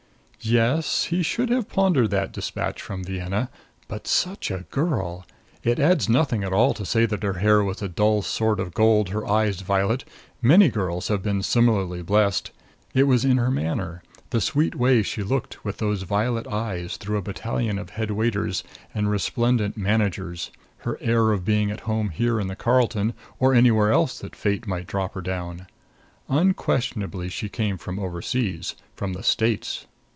Yes; 0.43 1.03
he 1.03 1.21
should 1.21 1.49
have 1.49 1.69
pondered 1.69 2.09
that 2.09 2.31
despatch 2.31 2.81
from 2.81 3.03
Vienna. 3.03 3.51
But 3.87 4.07
such 4.07 4.49
a 4.49 4.65
girl! 4.71 5.23
It 5.63 5.77
adds 5.77 6.09
nothing 6.09 6.43
at 6.43 6.51
all 6.51 6.73
to 6.73 6.83
say 6.83 7.05
that 7.05 7.21
her 7.21 7.33
hair 7.33 7.63
was 7.63 7.83
a 7.83 7.87
dull 7.87 8.23
sort 8.23 8.59
of 8.59 8.73
gold; 8.73 9.09
her 9.09 9.23
eyes 9.29 9.61
violet. 9.61 10.03
Many 10.41 10.69
girls 10.69 11.09
have 11.09 11.21
been 11.21 11.43
similarly 11.43 12.01
blessed. 12.01 12.49
It 12.95 13.03
was 13.03 13.21
her 13.21 13.51
manner; 13.51 14.01
the 14.31 14.41
sweet 14.41 14.73
way 14.73 15.03
she 15.03 15.21
looked 15.21 15.63
with 15.63 15.77
those 15.77 16.01
violet 16.01 16.47
eyes 16.47 16.97
through 16.97 17.17
a 17.17 17.21
battalion 17.21 17.77
of 17.77 17.91
head 17.91 18.09
waiters 18.09 18.63
and 18.95 19.11
resplendent 19.11 19.77
managers; 19.77 20.49
her 20.77 20.97
air 21.01 21.31
of 21.33 21.45
being 21.45 21.69
at 21.69 21.81
home 21.81 22.09
here 22.09 22.39
in 22.39 22.47
the 22.47 22.55
Carlton 22.55 23.13
or 23.37 23.53
anywhere 23.53 23.91
else 23.91 24.17
that 24.17 24.35
fate 24.35 24.65
might 24.65 24.87
drop 24.87 25.13
her 25.13 25.21
down. 25.21 25.67
Unquestionably 26.29 27.29
she 27.29 27.47
came 27.47 27.77
from 27.77 27.99
oversea 27.99 28.59
from 28.95 29.13
the 29.13 29.21
States. 29.21 29.85